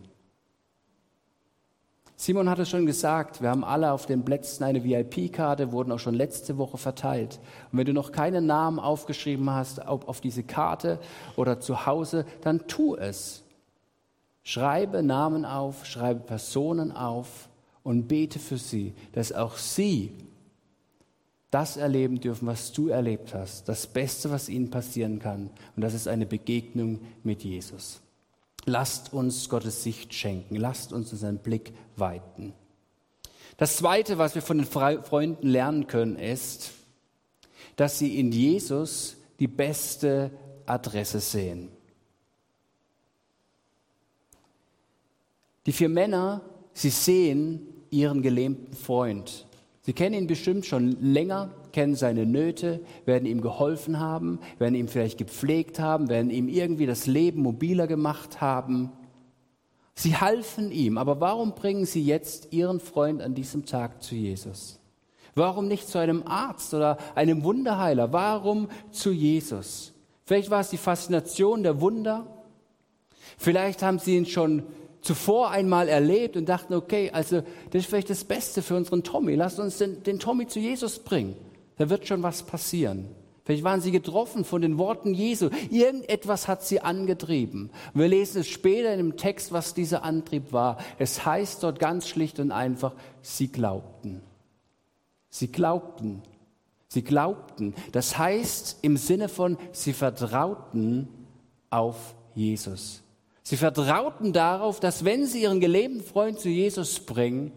Simon 2.25 2.49
hat 2.49 2.59
es 2.59 2.71
schon 2.71 2.87
gesagt, 2.87 3.43
wir 3.43 3.51
haben 3.51 3.65
alle 3.65 3.93
auf 3.93 4.07
den 4.07 4.25
Plätzen 4.25 4.65
eine 4.65 4.83
VIP-Karte, 4.83 5.73
wurden 5.73 5.93
auch 5.93 5.99
schon 5.99 6.15
letzte 6.15 6.57
Woche 6.57 6.79
verteilt. 6.79 7.39
Und 7.71 7.77
wenn 7.77 7.85
du 7.85 7.93
noch 7.93 8.13
keinen 8.13 8.47
Namen 8.47 8.79
aufgeschrieben 8.79 9.51
hast, 9.51 9.81
ob 9.81 10.09
auf 10.09 10.23
diese 10.23 10.43
Karte 10.43 10.99
oder 11.37 11.61
zu 11.61 11.85
Hause, 11.85 12.25
dann 12.41 12.67
tu 12.67 12.97
es. 12.97 13.43
Schreibe 14.43 15.03
Namen 15.03 15.45
auf, 15.45 15.85
schreibe 15.85 16.21
Personen 16.21 16.93
auf 16.93 17.51
und 17.83 18.09
bete 18.09 18.39
für 18.39 18.57
sie, 18.57 18.95
dass 19.13 19.31
auch 19.31 19.59
sie 19.59 20.11
das 21.51 21.77
erleben 21.77 22.21
dürfen, 22.21 22.47
was 22.47 22.73
du 22.73 22.89
erlebt 22.89 23.35
hast, 23.35 23.69
das 23.69 23.87
Beste, 23.87 24.31
was 24.31 24.49
ihnen 24.49 24.71
passieren 24.71 25.19
kann. 25.19 25.51
Und 25.77 25.83
das 25.83 25.93
ist 25.93 26.09
eine 26.09 26.25
Begegnung 26.25 27.01
mit 27.23 27.45
Jesus. 27.45 28.01
Lasst 28.67 29.13
uns 29.13 29.49
Gottes 29.49 29.83
Sicht 29.83 30.15
schenken. 30.15 30.57
Lasst 30.57 30.93
uns 30.93 31.13
unseren 31.13 31.39
Blick 31.39 31.73
weiten. 31.97 32.55
Das 33.57 33.77
Zweite, 33.77 34.19
was 34.19 34.35
wir 34.35 34.43
von 34.43 34.59
den 34.59 34.67
Freunden 34.67 35.47
lernen 35.47 35.87
können, 35.87 36.17
ist, 36.17 36.73
dass 37.77 37.99
sie 37.99 38.19
in 38.19 38.33
Jesus 38.33 39.17
die 39.39 39.49
beste 39.49 40.31
Adresse 40.67 41.21
sehen. 41.21 41.69
Die 45.67 45.73
vier 45.73 45.89
Männer, 45.89 46.43
sie 46.73 46.91
sehen 46.91 47.67
ihren 47.91 48.23
gelähmten 48.23 48.75
Freund. 48.75 49.47
Sie 49.87 49.93
kennen 49.93 50.15
ihn 50.15 50.27
bestimmt 50.27 50.65
schon 50.65 50.93
länger, 51.03 51.51
kennen 51.73 51.95
seine 51.95 52.25
Nöte, 52.25 52.81
werden 53.05 53.27
ihm 53.27 53.43
geholfen 53.43 54.01
haben, 54.01 54.39
werden 54.59 54.75
ihm 54.75 54.89
vielleicht 54.89 55.19
gepflegt 55.19 55.79
haben, 55.79 56.09
werden 56.09 56.31
ihm 56.31 56.49
irgendwie 56.49 56.87
das 56.87 57.07
Leben 57.07 57.43
mobiler 57.43 57.87
gemacht 57.87 58.41
haben. 58.41 58.93
Sie 59.95 60.17
halfen 60.17 60.73
ihm, 60.73 60.97
aber 60.97 61.21
warum 61.21 61.55
bringen 61.55 61.85
sie 61.85 62.03
jetzt 62.03 62.55
ihren 62.55 62.81
Freund 62.81 63.21
an 63.21 63.35
diesem 63.35 63.67
Tag 63.67 64.03
zu 64.03 64.15
Jesus? 64.15 64.81
Warum 65.35 65.69
nicht 65.69 65.87
zu 65.87 65.99
einem 65.99 66.23
Arzt 66.27 66.73
oder 66.73 66.97
einem 67.15 67.45
Wunderheiler? 67.45 68.11
Warum 68.11 68.69
zu 68.91 69.11
Jesus? 69.13 69.93
Vielleicht 70.25 70.49
war 70.51 70.61
es 70.61 70.71
die 70.71 70.79
Faszination 70.79 71.63
der 71.63 71.83
Wunder. 71.83 72.27
Vielleicht 73.37 73.83
haben 73.83 73.99
sie 73.99 74.17
ihn 74.17 74.25
schon 74.25 74.63
zuvor 75.05 75.51
einmal 75.51 75.89
erlebt 75.89 76.37
und 76.37 76.49
dachten, 76.49 76.75
okay, 76.75 77.11
also 77.13 77.43
das 77.71 77.83
ist 77.83 77.87
vielleicht 77.87 78.11
das 78.11 78.25
Beste 78.25 78.63
für 78.63 78.77
unseren 78.77 79.03
Tommy. 79.03 79.35
Lasst 79.35 79.61
uns 79.61 79.79
den, 79.79 80.03
den 80.03 80.19
Tommy 80.19 80.47
zu 80.47 80.59
Jesus 80.59 80.99
bringen 80.99 81.37
da 81.77 81.91
wird 81.91 82.07
schon 82.07 82.23
was 82.23 82.43
passieren. 82.43 83.09
Vielleicht 83.45 83.65
waren 83.65 83.83
sie 83.83 83.91
getroffen 83.91 84.45
von 84.45 84.63
den 84.63 84.79
Worten 84.79 85.13
Jesu. 85.13 85.51
Irgendetwas 85.71 86.49
hat 86.49 86.63
sie 86.63 86.81
angetrieben. 86.81 87.71
Wir 87.93 88.09
lesen 88.09 88.41
es 88.41 88.49
später 88.49 88.93
in 88.93 88.99
dem 88.99 89.17
Text, 89.19 89.53
was 89.53 89.75
dieser 89.75 90.03
Antrieb 90.03 90.53
war. 90.53 90.79
Es 90.99 91.27
heißt 91.27 91.63
dort 91.63 91.79
ganz 91.79 92.09
schlicht 92.09 92.41
und 92.41 92.53
einfach, 92.53 92.95
sie 93.21 93.49
glaubten. 93.49 94.23
Sie 95.29 95.49
glaubten. 95.49 96.23
Sie 96.89 97.03
glaubten. 97.03 97.75
Das 97.93 98.17
heißt 98.17 98.79
im 98.81 98.97
Sinne 98.97 99.29
von, 99.29 99.59
sie 99.73 99.93
vertrauten 99.93 101.09
auf 101.69 102.15
Jesus. 102.35 103.04
Sie 103.45 103.59
vertrauten 103.59 104.33
darauf, 104.33 104.81
dass 104.81 105.05
wenn 105.05 105.27
sie 105.27 105.43
ihren 105.43 105.61
gelebten 105.61 106.03
Freund 106.03 106.41
zu 106.41 106.49
Jesus 106.49 106.99
bringen, 107.01 107.53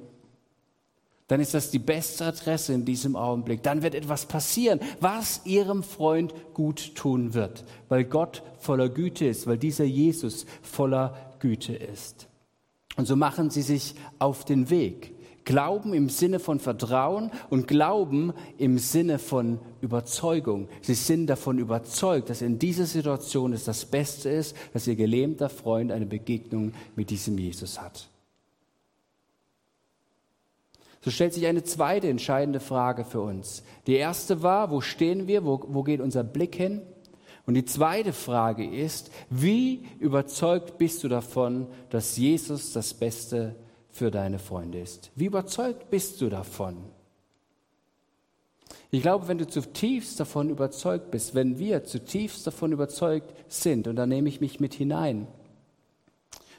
dann 1.27 1.39
ist 1.41 1.53
das 1.53 1.71
die 1.71 1.79
beste 1.79 2.25
Adresse 2.25 2.73
in 2.73 2.85
diesem 2.85 3.15
Augenblick. 3.15 3.63
Dann 3.63 3.81
wird 3.81 3.95
etwas 3.95 4.25
passieren, 4.25 4.79
was 4.99 5.41
ihrem 5.45 5.83
Freund 5.83 6.33
gut 6.53 6.95
tun 6.95 7.33
wird, 7.33 7.65
weil 7.89 8.03
Gott 8.03 8.43
voller 8.59 8.89
Güte 8.89 9.25
ist, 9.25 9.47
weil 9.47 9.57
dieser 9.57 9.85
Jesus 9.85 10.45
voller 10.61 11.35
Güte 11.39 11.73
ist. 11.73 12.27
Und 12.97 13.07
so 13.07 13.15
machen 13.15 13.49
sie 13.49 13.61
sich 13.61 13.95
auf 14.19 14.43
den 14.43 14.69
Weg. 14.69 15.16
Glauben 15.47 15.93
im 15.93 16.09
Sinne 16.09 16.39
von 16.39 16.59
Vertrauen 16.59 17.31
und 17.49 17.69
Glauben 17.69 18.33
im 18.57 18.77
Sinne 18.77 19.17
von 19.17 19.59
Überzeugung. 19.79 20.67
Sie 20.81 20.93
sind 20.93 21.27
davon 21.27 21.57
überzeugt, 21.57 22.29
dass 22.29 22.41
in 22.41 22.59
dieser 22.59 22.85
Situation 22.85 23.53
es 23.53 23.63
das 23.63 23.85
Beste 23.85 24.29
ist, 24.29 24.57
dass 24.73 24.87
ihr 24.87 24.97
gelähmter 24.97 25.47
Freund 25.47 25.93
eine 25.93 26.05
Begegnung 26.05 26.73
mit 26.97 27.11
diesem 27.11 27.37
Jesus 27.37 27.81
hat. 27.81 28.09
So 30.99 31.11
stellt 31.11 31.33
sich 31.33 31.47
eine 31.47 31.63
zweite 31.63 32.09
entscheidende 32.09 32.59
Frage 32.59 33.05
für 33.05 33.21
uns. 33.21 33.63
Die 33.87 33.95
erste 33.95 34.43
war, 34.43 34.69
wo 34.69 34.81
stehen 34.81 35.27
wir, 35.27 35.45
wo, 35.45 35.63
wo 35.69 35.81
geht 35.83 36.01
unser 36.01 36.25
Blick 36.25 36.55
hin? 36.55 36.81
Und 37.45 37.53
die 37.53 37.63
zweite 37.63 38.11
Frage 38.11 38.69
ist, 38.69 39.11
wie 39.29 39.85
überzeugt 39.99 40.77
bist 40.77 41.05
du 41.05 41.07
davon, 41.07 41.67
dass 41.89 42.17
Jesus 42.17 42.73
das 42.73 42.93
Beste 42.93 43.55
für 43.91 44.11
deine 44.11 44.39
Freunde 44.39 44.79
ist? 44.79 45.11
Wie 45.15 45.25
überzeugt 45.25 45.89
bist 45.89 46.21
du 46.21 46.29
davon? 46.29 46.77
Ich 48.89 49.01
glaube, 49.01 49.27
wenn 49.27 49.37
du 49.37 49.47
zutiefst 49.47 50.19
davon 50.19 50.49
überzeugt 50.49 51.11
bist, 51.11 51.35
wenn 51.35 51.57
wir 51.59 51.83
zutiefst 51.83 52.47
davon 52.47 52.71
überzeugt 52.71 53.33
sind, 53.47 53.87
und 53.87 53.97
da 53.97 54.05
nehme 54.05 54.29
ich 54.29 54.39
mich 54.39 54.59
mit 54.59 54.73
hinein, 54.73 55.27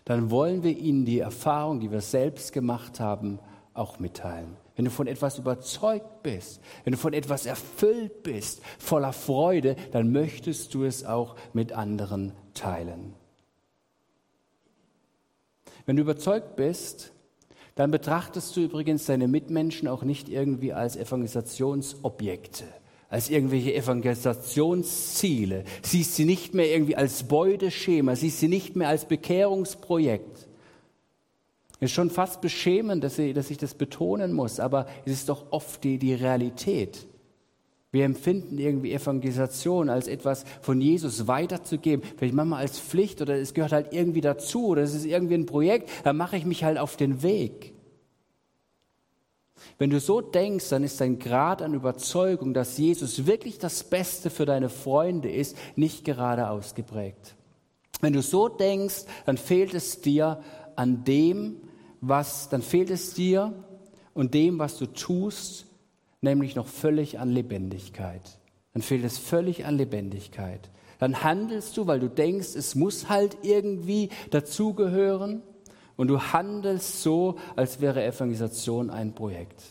dann 0.04 0.30
wollen 0.30 0.62
wir 0.62 0.76
ihnen 0.76 1.04
die 1.04 1.18
Erfahrung, 1.18 1.80
die 1.80 1.90
wir 1.90 2.00
selbst 2.00 2.52
gemacht 2.52 3.00
haben, 3.00 3.38
auch 3.74 3.98
mitteilen. 3.98 4.56
Wenn 4.76 4.84
du 4.84 4.90
von 4.90 5.06
etwas 5.06 5.38
überzeugt 5.38 6.22
bist, 6.22 6.60
wenn 6.84 6.92
du 6.92 6.98
von 6.98 7.12
etwas 7.12 7.46
erfüllt 7.46 8.22
bist, 8.22 8.62
voller 8.78 9.12
Freude, 9.12 9.76
dann 9.92 10.12
möchtest 10.12 10.74
du 10.74 10.84
es 10.84 11.04
auch 11.04 11.36
mit 11.52 11.72
anderen 11.72 12.32
teilen. 12.54 13.14
Wenn 15.84 15.96
du 15.96 16.02
überzeugt 16.02 16.56
bist, 16.56 17.12
dann 17.78 17.92
betrachtest 17.92 18.56
du 18.56 18.60
übrigens 18.62 19.06
deine 19.06 19.28
Mitmenschen 19.28 19.86
auch 19.86 20.02
nicht 20.02 20.28
irgendwie 20.28 20.72
als 20.72 20.96
Evangelisationsobjekte, 20.96 22.64
als 23.08 23.30
irgendwelche 23.30 23.72
Evangelisationsziele. 23.72 25.62
Siehst 25.82 26.16
sie 26.16 26.24
nicht 26.24 26.54
mehr 26.54 26.68
irgendwie 26.68 26.96
als 26.96 27.22
Beuteschema, 27.22 28.16
siehst 28.16 28.40
sie 28.40 28.48
nicht 28.48 28.74
mehr 28.74 28.88
als 28.88 29.04
Bekehrungsprojekt, 29.04 30.48
es 31.80 31.90
ist 31.90 31.94
schon 31.94 32.10
fast 32.10 32.40
beschämend, 32.40 33.04
dass 33.04 33.20
ich, 33.20 33.34
das 33.34 33.74
betonen 33.74 34.32
muss, 34.32 34.58
aber 34.58 34.86
es 35.04 35.12
ist 35.12 35.28
doch 35.28 35.52
oft 35.52 35.84
die, 35.84 35.98
die 35.98 36.14
Realität. 36.14 37.06
Wir 37.90 38.04
empfinden 38.04 38.58
irgendwie 38.58 38.92
Evangelisation 38.92 39.88
als 39.88 40.08
etwas 40.08 40.44
von 40.60 40.80
Jesus 40.80 41.26
weiterzugeben. 41.26 42.04
Vielleicht 42.16 42.34
manchmal 42.34 42.60
als 42.60 42.78
Pflicht 42.78 43.22
oder 43.22 43.36
es 43.36 43.54
gehört 43.54 43.72
halt 43.72 43.92
irgendwie 43.92 44.20
dazu 44.20 44.66
oder 44.66 44.82
es 44.82 44.94
ist 44.94 45.06
irgendwie 45.06 45.34
ein 45.34 45.46
Projekt, 45.46 45.88
dann 46.04 46.16
mache 46.16 46.36
ich 46.36 46.44
mich 46.44 46.64
halt 46.64 46.76
auf 46.78 46.96
den 46.96 47.22
Weg. 47.22 47.72
Wenn 49.78 49.90
du 49.90 50.00
so 50.00 50.20
denkst, 50.20 50.68
dann 50.68 50.84
ist 50.84 51.00
dein 51.00 51.18
Grad 51.18 51.62
an 51.62 51.74
Überzeugung, 51.74 52.52
dass 52.52 52.78
Jesus 52.78 53.26
wirklich 53.26 53.58
das 53.58 53.84
Beste 53.84 54.28
für 54.28 54.44
deine 54.44 54.68
Freunde 54.68 55.30
ist, 55.30 55.56
nicht 55.76 56.04
gerade 56.04 56.50
ausgeprägt. 56.50 57.36
Wenn 58.00 58.12
du 58.12 58.22
so 58.22 58.48
denkst, 58.48 59.04
dann 59.24 59.36
fehlt 59.36 59.74
es 59.74 60.00
dir 60.00 60.42
an 60.76 61.04
dem, 61.04 61.56
was, 62.00 62.48
dann 62.48 62.62
fehlt 62.62 62.90
es 62.90 63.14
dir 63.14 63.52
und 64.14 64.34
dem, 64.34 64.58
was 64.58 64.76
du 64.76 64.86
tust, 64.86 65.67
nämlich 66.20 66.54
noch 66.56 66.66
völlig 66.66 67.18
an 67.18 67.30
Lebendigkeit. 67.30 68.22
Dann 68.72 68.82
fehlt 68.82 69.04
es 69.04 69.18
völlig 69.18 69.64
an 69.64 69.76
Lebendigkeit. 69.76 70.70
Dann 70.98 71.22
handelst 71.22 71.76
du, 71.76 71.86
weil 71.86 72.00
du 72.00 72.08
denkst, 72.08 72.54
es 72.54 72.74
muss 72.74 73.08
halt 73.08 73.38
irgendwie 73.42 74.10
dazugehören. 74.30 75.42
Und 75.96 76.08
du 76.08 76.20
handelst 76.20 77.02
so, 77.02 77.36
als 77.56 77.80
wäre 77.80 78.04
Evangelisation 78.04 78.90
ein 78.90 79.14
Projekt. 79.14 79.62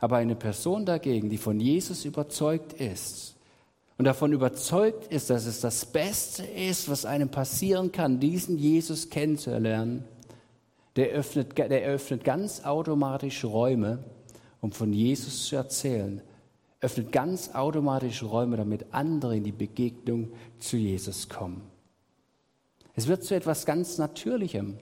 Aber 0.00 0.16
eine 0.16 0.36
Person 0.36 0.86
dagegen, 0.86 1.28
die 1.28 1.38
von 1.38 1.60
Jesus 1.60 2.04
überzeugt 2.04 2.72
ist 2.74 3.36
und 3.98 4.04
davon 4.04 4.32
überzeugt 4.32 5.12
ist, 5.12 5.28
dass 5.28 5.44
es 5.44 5.60
das 5.60 5.84
Beste 5.84 6.44
ist, 6.44 6.88
was 6.88 7.04
einem 7.04 7.30
passieren 7.30 7.90
kann, 7.90 8.20
diesen 8.20 8.56
Jesus 8.56 9.10
kennenzulernen, 9.10 10.04
der 10.96 11.08
öffnet, 11.08 11.58
der 11.58 11.82
öffnet 11.82 12.22
ganz 12.22 12.64
automatisch 12.64 13.44
Räume, 13.44 14.04
um 14.60 14.72
von 14.72 14.92
Jesus 14.92 15.46
zu 15.46 15.56
erzählen. 15.56 16.22
Öffnet 16.80 17.10
ganz 17.10 17.54
automatisch 17.54 18.22
Räume, 18.22 18.56
damit 18.56 18.86
andere 18.92 19.36
in 19.36 19.44
die 19.44 19.52
Begegnung 19.52 20.32
zu 20.58 20.76
Jesus 20.76 21.28
kommen. 21.28 21.62
Es 22.94 23.08
wird 23.08 23.24
zu 23.24 23.34
etwas 23.34 23.66
ganz 23.66 23.98
Natürlichem. 23.98 24.78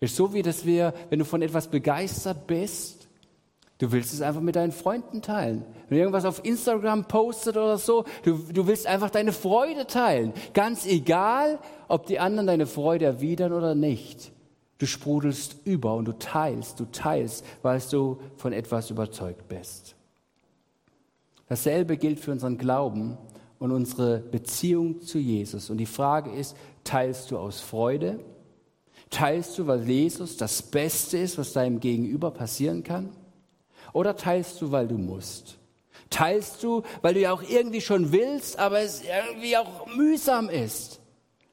Ist 0.00 0.16
so 0.16 0.32
wie, 0.32 0.42
dass 0.42 0.64
wir, 0.64 0.94
wenn 1.10 1.18
du 1.18 1.24
von 1.24 1.42
etwas 1.42 1.68
begeistert 1.68 2.46
bist, 2.46 3.08
du 3.78 3.92
willst 3.92 4.12
es 4.12 4.20
einfach 4.20 4.40
mit 4.40 4.56
deinen 4.56 4.72
Freunden 4.72 5.22
teilen. 5.22 5.64
Wenn 5.88 5.96
du 5.96 6.02
irgendwas 6.02 6.24
auf 6.24 6.44
Instagram 6.44 7.06
postet 7.06 7.56
oder 7.56 7.78
so, 7.78 8.04
du, 8.22 8.38
du 8.52 8.66
willst 8.66 8.86
einfach 8.86 9.10
deine 9.10 9.32
Freude 9.32 9.86
teilen. 9.86 10.32
Ganz 10.54 10.86
egal, 10.86 11.58
ob 11.88 12.06
die 12.06 12.18
anderen 12.20 12.46
deine 12.46 12.66
Freude 12.66 13.06
erwidern 13.06 13.52
oder 13.52 13.74
nicht. 13.74 14.32
Du 14.78 14.86
sprudelst 14.86 15.56
über 15.64 15.94
und 15.94 16.04
du 16.04 16.12
teilst, 16.12 16.78
du 16.78 16.84
teilst, 16.86 17.44
weil 17.62 17.80
du 17.90 18.18
von 18.36 18.52
etwas 18.52 18.90
überzeugt 18.90 19.48
bist. 19.48 19.96
Dasselbe 21.48 21.96
gilt 21.96 22.20
für 22.20 22.30
unseren 22.30 22.58
Glauben 22.58 23.18
und 23.58 23.72
unsere 23.72 24.18
Beziehung 24.18 25.00
zu 25.00 25.18
Jesus. 25.18 25.70
Und 25.70 25.78
die 25.78 25.86
Frage 25.86 26.30
ist, 26.30 26.56
teilst 26.84 27.30
du 27.30 27.38
aus 27.38 27.60
Freude? 27.60 28.20
Teilst 29.10 29.58
du, 29.58 29.66
weil 29.66 29.88
Jesus 29.88 30.36
das 30.36 30.62
Beste 30.62 31.18
ist, 31.18 31.38
was 31.38 31.54
deinem 31.54 31.80
Gegenüber 31.80 32.30
passieren 32.30 32.84
kann? 32.84 33.10
Oder 33.92 34.14
teilst 34.16 34.60
du, 34.60 34.70
weil 34.70 34.86
du 34.86 34.98
musst? 34.98 35.58
Teilst 36.10 36.62
du, 36.62 36.82
weil 37.02 37.14
du 37.14 37.20
ja 37.20 37.32
auch 37.32 37.42
irgendwie 37.42 37.80
schon 37.80 38.12
willst, 38.12 38.58
aber 38.58 38.80
es 38.80 39.02
irgendwie 39.02 39.56
auch 39.56 39.86
mühsam 39.96 40.48
ist? 40.48 41.00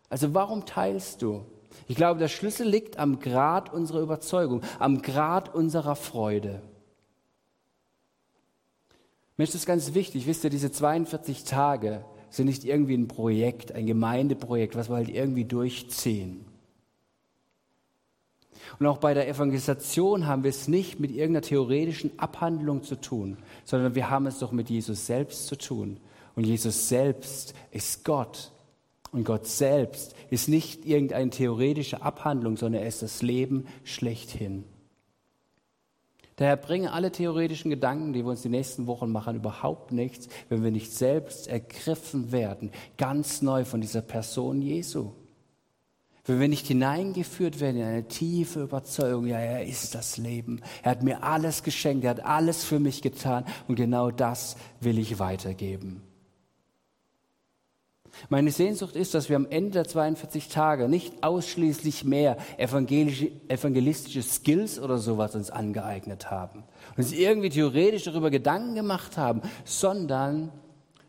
Also 0.09 0.33
warum 0.33 0.65
teilst 0.65 1.21
du? 1.21 1.45
Ich 1.87 1.95
glaube, 1.95 2.19
der 2.19 2.27
Schlüssel 2.27 2.67
liegt 2.67 2.97
am 2.97 3.19
Grad 3.19 3.71
unserer 3.73 4.01
Überzeugung, 4.01 4.61
am 4.79 5.01
Grad 5.01 5.53
unserer 5.53 5.95
Freude. 5.95 6.61
Mir 9.37 9.43
ist 9.43 9.55
das 9.55 9.65
ganz 9.65 9.93
wichtig, 9.93 10.27
wisst 10.27 10.43
ihr, 10.43 10.49
diese 10.49 10.71
42 10.71 11.43
Tage 11.43 12.05
sind 12.29 12.47
nicht 12.47 12.63
irgendwie 12.63 12.95
ein 12.95 13.07
Projekt, 13.07 13.73
ein 13.73 13.85
Gemeindeprojekt, 13.85 14.75
was 14.75 14.89
wir 14.89 14.95
halt 14.95 15.09
irgendwie 15.09 15.45
durchziehen. 15.45 16.45
Und 18.79 18.87
auch 18.87 18.97
bei 18.97 19.13
der 19.13 19.27
Evangelisation 19.27 20.25
haben 20.25 20.43
wir 20.43 20.49
es 20.49 20.67
nicht 20.67 20.99
mit 20.99 21.11
irgendeiner 21.11 21.41
theoretischen 21.41 22.17
Abhandlung 22.17 22.83
zu 22.83 22.99
tun, 22.99 23.37
sondern 23.63 23.95
wir 23.95 24.09
haben 24.09 24.25
es 24.25 24.39
doch 24.39 24.51
mit 24.51 24.69
Jesus 24.69 25.05
selbst 25.05 25.47
zu 25.47 25.57
tun. 25.57 25.97
Und 26.35 26.45
Jesus 26.45 26.89
selbst 26.89 27.53
ist 27.71 28.03
Gott. 28.03 28.51
Und 29.15 29.23
Gott 29.23 29.47
selbst 29.47 30.13
ist 30.29 30.49
nicht 30.49 30.85
irgendeine 30.85 31.29
theoretische 31.29 32.01
Abhandlung, 32.01 32.57
sondern 32.57 32.81
er 32.81 32.87
ist 32.89 33.01
das 33.01 33.21
Leben 33.21 33.65
schlechthin. 33.85 34.65
Daher 36.35 36.57
bringen 36.57 36.89
alle 36.89 37.13
theoretischen 37.13 37.71
Gedanken, 37.71 38.11
die 38.11 38.25
wir 38.25 38.31
uns 38.31 38.41
die 38.41 38.49
nächsten 38.49 38.87
Wochen 38.87 39.09
machen, 39.13 39.37
überhaupt 39.37 39.93
nichts, 39.93 40.27
wenn 40.49 40.65
wir 40.65 40.71
nicht 40.71 40.91
selbst 40.91 41.47
ergriffen 41.47 42.33
werden, 42.33 42.71
ganz 42.97 43.41
neu 43.41 43.63
von 43.63 43.79
dieser 43.79 44.01
Person 44.01 44.61
Jesu. 44.61 45.13
Wenn 46.25 46.41
wir 46.41 46.49
nicht 46.49 46.67
hineingeführt 46.67 47.61
werden 47.61 47.77
in 47.77 47.87
eine 47.87 48.07
tiefe 48.09 48.63
Überzeugung, 48.63 49.27
ja, 49.27 49.39
er 49.39 49.65
ist 49.65 49.95
das 49.95 50.17
Leben. 50.17 50.59
Er 50.83 50.91
hat 50.91 51.03
mir 51.03 51.23
alles 51.23 51.63
geschenkt, 51.63 52.03
er 52.03 52.09
hat 52.09 52.25
alles 52.25 52.65
für 52.65 52.81
mich 52.81 53.01
getan 53.01 53.45
und 53.69 53.75
genau 53.75 54.11
das 54.11 54.57
will 54.81 54.99
ich 54.99 55.19
weitergeben. 55.19 56.01
Meine 58.29 58.51
Sehnsucht 58.51 58.95
ist, 58.95 59.13
dass 59.13 59.29
wir 59.29 59.35
am 59.35 59.47
Ende 59.49 59.71
der 59.71 59.85
42 59.85 60.49
Tage 60.49 60.89
nicht 60.89 61.23
ausschließlich 61.23 62.03
mehr 62.03 62.37
evangelistische 62.57 64.23
Skills 64.23 64.79
oder 64.79 64.97
sowas 64.97 65.35
uns 65.35 65.51
angeeignet 65.51 66.31
haben 66.31 66.63
und 66.91 66.97
uns 66.97 67.11
irgendwie 67.11 67.49
theoretisch 67.49 68.03
darüber 68.03 68.31
Gedanken 68.31 68.75
gemacht 68.75 69.17
haben, 69.17 69.41
sondern 69.63 70.51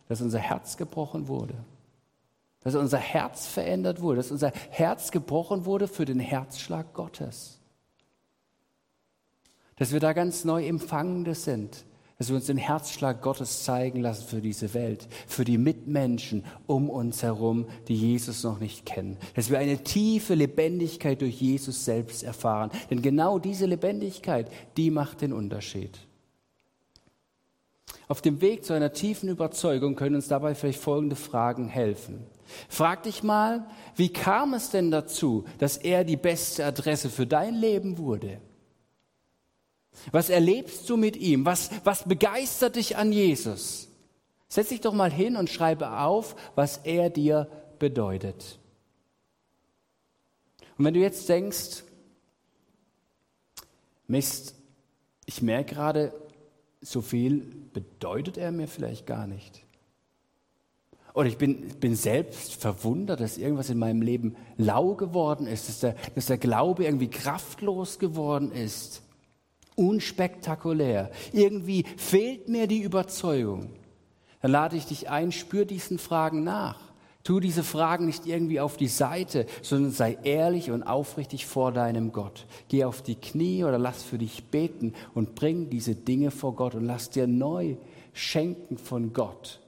dass 0.08 0.20
unser 0.20 0.38
Herz 0.38 0.76
gebrochen 0.76 1.28
wurde. 1.28 1.54
Dass 2.60 2.74
unser 2.74 2.98
Herz 2.98 3.46
verändert 3.46 4.00
wurde, 4.00 4.16
dass 4.16 4.30
unser 4.30 4.50
Herz 4.70 5.10
gebrochen 5.12 5.64
wurde 5.64 5.88
für 5.88 6.04
den 6.04 6.18
Herzschlag 6.18 6.92
Gottes. 6.94 7.60
Dass 9.76 9.92
wir 9.92 10.00
da 10.00 10.12
ganz 10.12 10.44
neu 10.44 10.66
Empfangende 10.66 11.34
sind, 11.34 11.84
dass 12.18 12.29
wir 12.29 12.37
uns 12.37 12.46
den 12.46 12.57
Herzschlag 12.57 13.20
Gottes 13.20 13.64
zeigen 13.64 14.00
lassen 14.00 14.26
für 14.26 14.40
diese 14.40 14.72
Welt, 14.72 15.07
für 15.26 15.44
die 15.44 15.59
Mitmenschen 15.59 16.44
um 16.66 16.88
uns 16.88 17.22
herum, 17.22 17.66
die 17.88 17.94
Jesus 17.94 18.42
noch 18.42 18.59
nicht 18.59 18.87
kennen. 18.87 19.18
Dass 19.35 19.50
wir 19.50 19.59
eine 19.59 19.85
tiefe 19.85 20.35
Lebendigkeit 20.35 21.20
durch 21.20 21.40
Jesus 21.40 21.85
selbst 21.85 22.22
erfahren. 22.22 22.70
Denn 22.90 23.02
genau 23.02 23.38
diese 23.38 23.66
Lebendigkeit, 23.66 24.50
die 24.79 24.90
macht 24.90 25.20
den 25.20 25.35
Unterschied. 25.35 25.98
Auf 28.09 28.22
dem 28.22 28.40
Weg 28.40 28.64
zu 28.64 28.72
einer 28.72 28.92
tiefen 28.92 29.29
Überzeugung 29.29 29.96
können 29.96 30.14
uns 30.14 30.29
dabei 30.29 30.55
vielleicht 30.55 30.81
folgende 30.81 31.16
Fragen 31.16 31.68
helfen. 31.68 32.24
Frag 32.68 33.02
dich 33.02 33.24
mal, 33.24 33.66
wie 33.96 34.11
kam 34.12 34.55
es 34.55 34.70
denn 34.70 34.90
dazu, 34.92 35.44
dass 35.59 35.76
er 35.76 36.05
die 36.05 36.16
beste 36.16 36.64
Adresse 36.64 37.11
für 37.11 37.26
dein 37.26 37.55
Leben 37.57 37.98
wurde? 37.98 38.40
Was 40.12 40.30
erlebst 40.30 40.88
du 40.88 40.96
mit 40.96 41.16
ihm? 41.16 41.44
Was, 41.44 41.70
was 41.85 42.04
begeistert 42.04 42.76
dich 42.76 42.96
an 42.96 43.12
Jesus? 43.12 43.88
Setz 44.48 44.68
dich 44.68 44.80
doch 44.80 44.92
mal 44.92 45.11
hin 45.11 45.37
und 45.37 45.50
schreibe 45.50 45.98
auf, 45.98 46.37
was 46.54 46.78
er 46.78 47.11
dir 47.11 47.48
bedeutet. 47.78 48.59
Und 50.78 50.85
wenn 50.85 50.94
du 50.94 51.00
jetzt 51.00 51.28
denkst, 51.28 51.82
Mist, 54.06 54.54
ich 55.24 55.42
merke 55.42 55.74
gerade, 55.74 56.12
so 56.80 57.00
viel 57.00 57.40
bedeutet 57.72 58.37
er 58.37 58.52
mir 58.52 58.68
vielleicht 58.68 59.06
gar 59.06 59.26
nicht. 59.26 59.64
Oder 61.12 61.28
ich 61.28 61.38
bin, 61.38 61.68
bin 61.80 61.96
selbst 61.96 62.54
verwundert, 62.54 63.20
dass 63.20 63.38
irgendwas 63.38 63.70
in 63.70 63.78
meinem 63.78 64.02
Leben 64.02 64.37
lau 64.59 64.94
geworden 64.94 65.46
ist, 65.46 65.68
dass 65.68 65.80
der, 65.80 65.96
dass 66.14 66.26
der 66.26 66.38
Glaube 66.38 66.85
irgendwie 66.85 67.09
kraftlos 67.09 67.98
geworden 67.98 68.52
ist 68.52 69.02
unspektakulär. 69.76 71.10
Irgendwie 71.32 71.84
fehlt 71.96 72.48
mir 72.48 72.66
die 72.66 72.82
Überzeugung. 72.82 73.70
Dann 74.42 74.50
lade 74.50 74.76
ich 74.76 74.86
dich 74.86 75.08
ein, 75.08 75.32
spür 75.32 75.64
diesen 75.64 75.98
Fragen 75.98 76.42
nach. 76.42 76.80
Tu 77.26 77.40
diese 77.40 77.64
Fragen 77.64 78.06
nicht 78.06 78.24
irgendwie 78.24 78.60
auf 78.60 78.76
die 78.76 78.86
Seite, 78.86 79.46
sondern 79.60 79.90
sei 79.90 80.16
ehrlich 80.22 80.70
und 80.70 80.84
aufrichtig 80.84 81.44
vor 81.44 81.72
deinem 81.72 82.12
Gott. 82.12 82.46
Geh 82.68 82.84
auf 82.84 83.02
die 83.02 83.16
Knie 83.16 83.64
oder 83.64 83.78
lass 83.78 84.04
für 84.04 84.18
dich 84.18 84.44
beten 84.44 84.94
und 85.12 85.34
bring 85.34 85.68
diese 85.68 85.96
Dinge 85.96 86.30
vor 86.30 86.54
Gott 86.54 86.76
und 86.76 86.84
lass 86.84 87.10
dir 87.10 87.26
neu 87.26 87.76
schenken 88.12 88.78
von 88.78 89.12
Gott, 89.12 89.60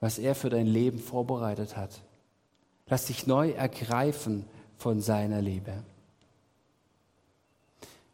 was 0.00 0.18
er 0.18 0.34
für 0.34 0.50
dein 0.50 0.66
Leben 0.66 0.98
vorbereitet 0.98 1.76
hat. 1.76 2.02
Lass 2.88 3.06
dich 3.06 3.28
neu 3.28 3.52
ergreifen 3.52 4.44
von 4.76 5.00
seiner 5.00 5.40
Liebe. 5.40 5.84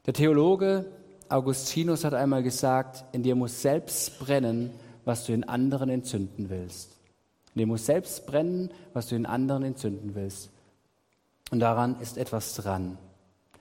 Der 0.09 0.15
Theologe 0.15 0.87
Augustinus 1.29 2.03
hat 2.03 2.15
einmal 2.15 2.43
gesagt, 2.43 3.05
in 3.13 3.23
dir 3.23 3.35
muss 3.35 3.61
selbst 3.61 4.19
brennen, 4.19 4.71
was 5.05 5.27
du 5.27 5.35
in 5.35 5.45
anderen 5.45 5.91
entzünden 5.91 6.49
willst. 6.49 6.97
In 7.55 7.59
dir 7.59 7.67
muss 7.67 7.85
selbst 7.85 8.27
brennen, 8.27 8.71
was 8.95 9.09
du 9.09 9.17
in 9.17 9.27
anderen 9.27 9.65
entzünden 9.65 10.15
willst. 10.15 10.49
Und 11.51 11.61
daran 11.61 12.01
ist 12.01 12.17
etwas 12.17 12.55
dran. 12.55 12.97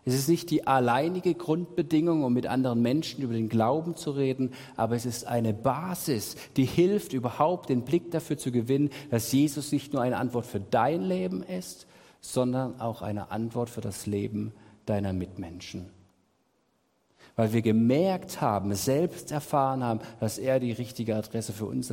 Es 0.06 0.14
ist 0.14 0.30
nicht 0.30 0.50
die 0.50 0.66
alleinige 0.66 1.34
Grundbedingung, 1.34 2.24
um 2.24 2.32
mit 2.32 2.48
anderen 2.48 2.82
Menschen 2.82 3.24
über 3.24 3.34
den 3.34 3.50
Glauben 3.50 3.98
zu 3.98 4.12
reden, 4.12 4.54
aber 4.78 4.96
es 4.96 5.06
ist 5.06 5.28
eine 5.28 5.54
Basis, 5.54 6.38
die 6.56 6.64
hilft, 6.64 7.12
überhaupt 7.12 7.68
den 7.68 7.82
Blick 7.82 8.10
dafür 8.12 8.38
zu 8.38 8.54
gewinnen, 8.54 8.92
dass 9.12 9.34
Jesus 9.34 9.74
nicht 9.74 9.92
nur 9.92 10.02
eine 10.02 10.16
Antwort 10.16 10.46
für 10.46 10.62
dein 10.62 11.02
Leben 11.02 11.44
ist, 11.44 11.88
sondern 12.22 12.80
auch 12.80 13.02
eine 13.02 13.32
Antwort 13.32 13.70
für 13.70 13.82
das 13.82 14.06
Leben 14.06 14.54
deiner 14.86 15.12
Mitmenschen 15.12 15.97
weil 17.38 17.54
wir 17.54 17.62
gemerkt 17.62 18.42
haben, 18.42 18.74
selbst 18.74 19.32
erfahren 19.32 19.84
haben, 19.84 20.02
dass 20.20 20.40
er 20.40 20.60
die 20.60 20.72
richtige 20.72 21.16
Adresse 21.16 21.54
für 21.54 21.66
unser 21.66 21.84